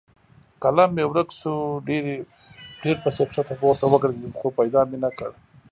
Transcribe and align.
قلم 0.61 0.89
مې 0.95 1.03
ورک 1.07 1.29
شو؛ 1.39 1.53
ډېر 2.83 2.95
پسې 3.03 3.23
کښته 3.27 3.53
پورته 3.59 3.85
وګرځېدم 3.87 4.33
خو 4.39 4.47
پیدا 4.59 4.81
مې 4.89 4.97
نه 5.03 5.09
کړ. 5.17 5.29